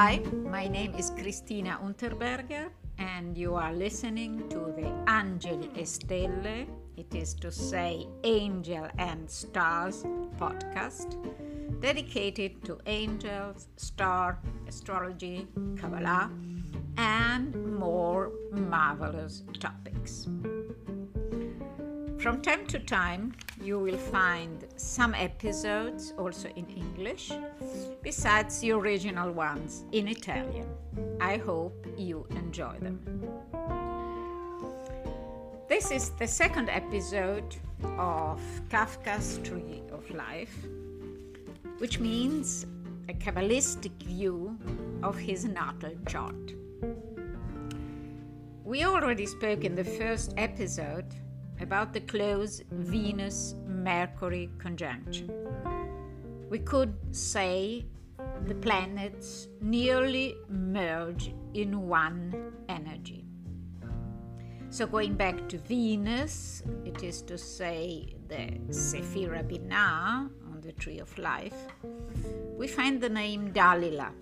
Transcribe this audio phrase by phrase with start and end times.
[0.00, 6.66] Hi, my name is Christina Unterberger, and you are listening to the Angeli e Stelle,
[6.96, 10.02] it is to say Angel and Stars
[10.38, 11.18] podcast,
[11.82, 15.46] dedicated to angels, star, astrology,
[15.76, 16.30] Kabbalah,
[16.96, 20.26] and more marvelous topics.
[22.16, 27.30] From time to time, you will find some episodes also in English,
[28.02, 30.66] besides the original ones in Italian.
[31.20, 33.00] I hope you enjoy them.
[35.68, 37.56] This is the second episode
[37.98, 40.56] of Kafka's Tree of Life,
[41.78, 42.66] which means
[43.08, 44.56] a Kabbalistic view
[45.02, 46.54] of his natal chart.
[48.64, 51.06] We already spoke in the first episode
[51.60, 55.30] about the close Venus Mercury conjunction.
[56.48, 57.86] We could say
[58.46, 63.24] the planets nearly merge in one energy.
[64.70, 71.00] So, going back to Venus, it is to say the Sephira Binah on the Tree
[71.00, 71.66] of Life,
[72.56, 74.12] we find the name Dalila,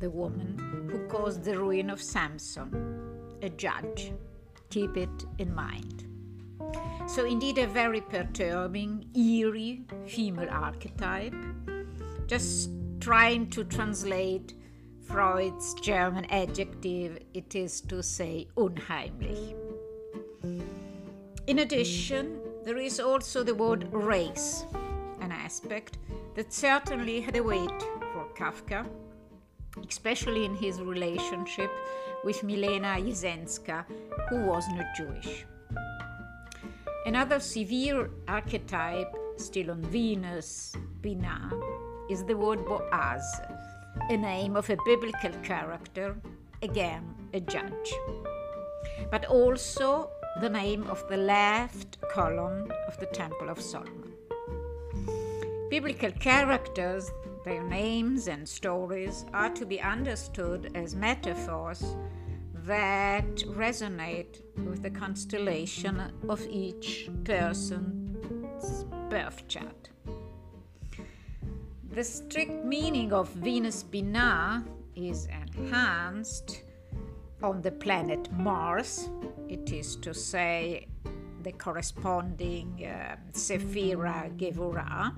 [0.00, 2.70] the woman who caused the ruin of Samson,
[3.42, 4.12] a judge.
[4.70, 6.08] Keep it in mind.
[7.08, 11.34] So, indeed, a very perturbing, eerie female archetype,
[12.26, 14.52] just trying to translate
[15.00, 19.54] Freud's German adjective, it is to say unheimlich.
[21.46, 24.66] In addition, there is also the word race,
[25.22, 25.96] an aspect
[26.34, 28.86] that certainly had a weight for Kafka,
[29.88, 31.70] especially in his relationship
[32.22, 33.86] with Milena Jesenska,
[34.28, 35.46] who was not Jewish.
[37.08, 41.50] Another severe archetype, still on Venus, Binah,
[42.10, 43.24] is the word Boaz,
[44.10, 46.16] a name of a biblical character,
[46.60, 47.94] again a judge,
[49.10, 50.10] but also
[50.42, 54.12] the name of the left column of the Temple of Solomon.
[55.70, 57.10] Biblical characters,
[57.42, 61.96] their names and stories, are to be understood as metaphors
[62.68, 69.88] that resonate with the constellation of each person's birth chart.
[71.90, 76.60] The strict meaning of Venus Binah is enhanced
[77.42, 79.08] on the planet Mars,
[79.48, 80.88] it is to say,
[81.44, 85.16] the corresponding uh, Sephira Gevurah,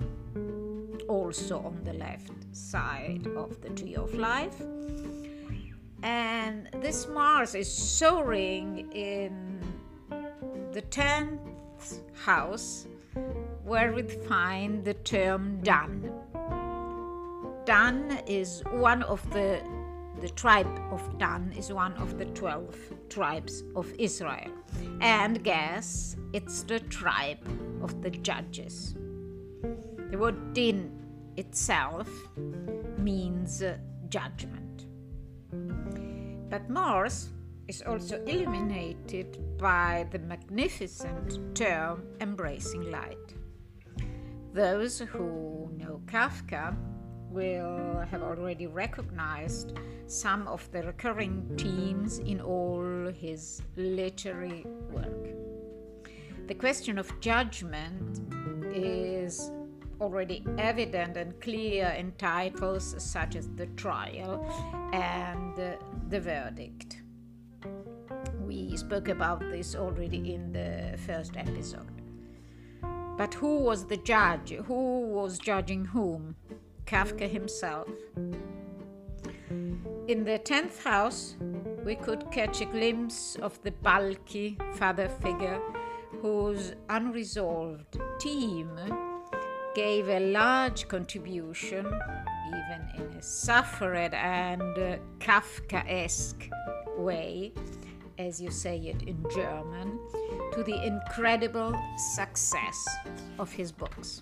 [1.09, 4.61] also on the left side of the Tree of Life
[6.03, 9.59] and this Mars is soaring in
[10.71, 11.39] the 10th
[12.25, 12.87] house,
[13.63, 16.11] where we find the term Dan.
[17.65, 19.61] Dan is one of the
[20.21, 22.75] the tribe of Dan is one of the 12
[23.09, 24.51] tribes of Israel.
[24.99, 27.39] And guess it's the tribe
[27.81, 28.95] of the judges.
[30.11, 30.91] The word din
[31.37, 32.07] itself
[32.97, 33.77] means uh,
[34.09, 34.70] judgment.
[36.51, 37.29] But Mars
[37.69, 43.35] is also illuminated by the magnificent term embracing light.
[44.53, 46.75] Those who know Kafka
[47.29, 55.29] will have already recognized some of the recurring themes in all his literary work.
[56.47, 58.19] The question of judgment
[58.75, 59.51] is
[60.01, 64.43] already evident and clear in titles such as The Trial
[64.93, 65.75] and uh,
[66.09, 67.01] The Verdict.
[68.41, 72.01] We spoke about this already in the first episode.
[73.17, 74.51] But who was the judge?
[74.51, 76.35] Who was judging whom?
[76.85, 77.87] Kafka himself.
[80.07, 81.35] In the tenth house,
[81.85, 85.61] we could catch a glimpse of the bulky father figure
[86.21, 88.77] whose unresolved theme
[89.73, 91.85] gave a large contribution,
[92.47, 96.49] even in a suffered and uh, Kafkaesque
[96.97, 97.53] way,
[98.17, 99.99] as you say it in German,
[100.53, 101.73] to the incredible
[102.15, 102.85] success
[103.39, 104.21] of his books.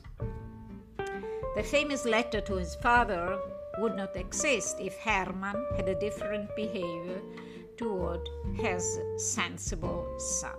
[1.55, 3.39] The famous letter to his father
[3.79, 7.21] would not exist if Hermann had a different behavior
[7.77, 8.21] toward
[8.55, 10.51] his sensible son.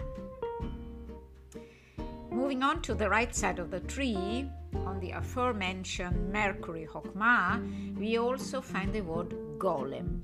[2.31, 8.19] Moving on to the right side of the tree, on the aforementioned Mercury Hokmah, we
[8.19, 10.21] also find the word golem,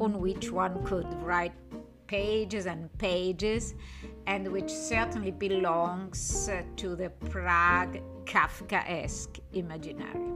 [0.00, 1.52] on which one could write
[2.06, 3.74] pages and pages,
[4.26, 10.32] and which certainly belongs to the Prague Kafkaesque imaginary.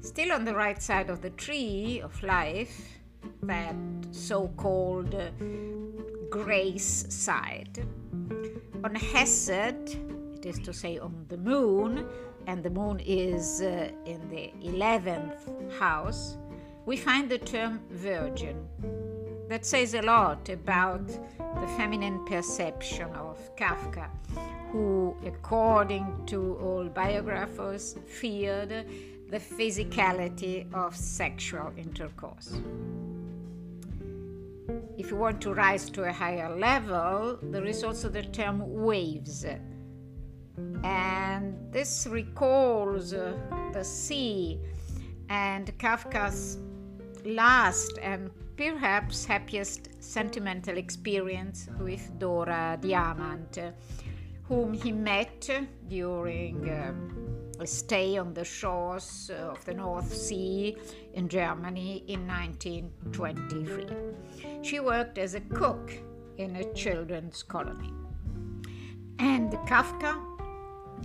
[0.00, 2.98] Still on the right side of the tree of life,
[3.42, 3.76] that
[4.12, 5.30] so called uh,
[6.30, 7.86] grace side.
[8.84, 9.98] On Hesed,
[10.46, 12.06] is to say on the moon,
[12.46, 16.36] and the moon is uh, in the 11th house,
[16.86, 18.56] we find the term virgin.
[19.48, 24.08] That says a lot about the feminine perception of Kafka,
[24.70, 28.86] who, according to all biographers, feared
[29.30, 32.60] the physicality of sexual intercourse.
[34.98, 39.44] If you want to rise to a higher level, there is also the term waves.
[40.86, 43.36] And this recalls uh,
[43.72, 44.60] the sea
[45.28, 46.58] and Kafka's
[47.24, 53.72] last and perhaps happiest sentimental experience with Dora Diamant,
[54.44, 55.50] whom he met
[55.88, 60.76] during um, a stay on the shores of the North Sea
[61.14, 63.86] in Germany in 1923.
[64.62, 65.92] She worked as a cook
[66.38, 67.92] in a children's colony.
[69.18, 70.35] And Kafka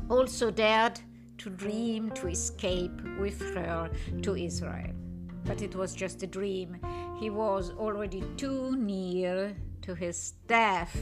[0.09, 0.99] also dared
[1.38, 3.89] to dream to escape with her
[4.21, 4.93] to Israel.
[5.45, 6.77] But it was just a dream.
[7.19, 10.95] He was already too near to his death,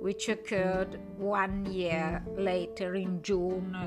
[0.00, 3.84] which occurred one year later in June uh,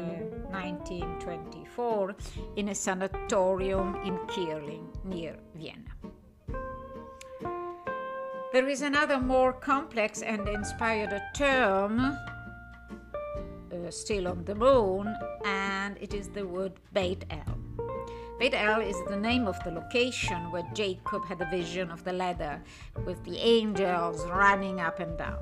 [0.52, 2.16] 1924
[2.58, 5.92] in a sanatorium in Kierling near Vienna.
[8.52, 12.18] There is another more complex and inspired term
[13.76, 15.14] uh, still on the moon,
[15.46, 17.58] and it is the word Beit El.
[18.40, 22.14] Beit El is the name of the location where Jacob had a vision of the
[22.14, 22.62] ladder
[23.06, 25.40] with the angels running up and down.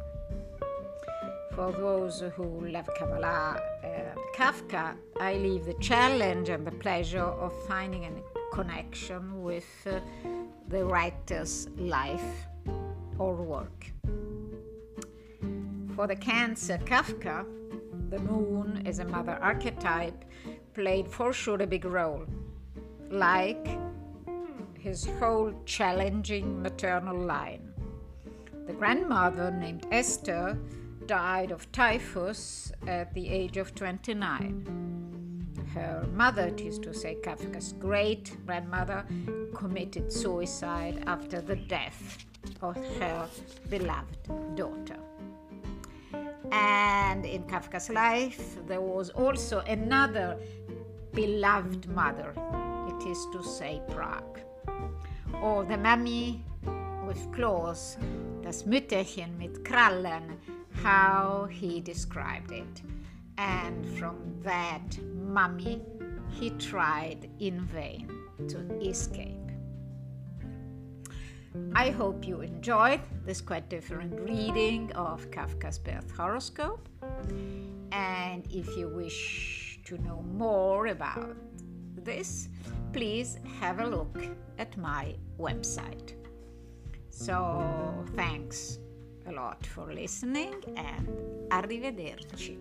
[1.56, 7.54] For those who love Kabbalah and Kafka, I leave the challenge and the pleasure of
[7.68, 10.00] finding a connection with uh,
[10.70, 12.48] the writer's life
[13.20, 13.92] or work.
[15.96, 17.46] For the Cancer Kafka,
[18.14, 20.24] the moon as a mother archetype
[20.76, 22.24] played for sure a big role
[23.10, 23.68] like
[24.78, 27.74] his whole challenging maternal line.
[28.68, 30.60] The grandmother, named Esther,
[31.08, 35.66] died of typhus at the age of 29.
[35.74, 39.06] Her mother, it is to say Kafka's great grandmother,
[39.56, 42.26] committed suicide after the death
[42.62, 43.28] of her
[43.70, 45.00] beloved daughter.
[46.54, 50.38] And in Kafka's life, there was also another
[51.14, 52.32] beloved mother,
[52.88, 54.40] it is to say Prague.
[55.42, 56.46] Or oh, the mummy
[57.08, 57.98] with claws,
[58.44, 60.38] das Mütterchen mit Krallen,
[60.84, 62.82] how he described it.
[63.40, 65.82] And from that mummy,
[66.30, 68.10] he tried in vain
[68.48, 69.53] to escape.
[71.76, 76.88] I hope you enjoyed this quite different reading of Kafka's birth horoscope.
[77.92, 81.36] And if you wish to know more about
[81.96, 82.50] this,
[82.92, 84.18] please have a look
[84.58, 86.14] at my website.
[87.10, 87.64] So,
[88.16, 88.80] thanks
[89.28, 91.08] a lot for listening and
[91.50, 92.58] arrivederci.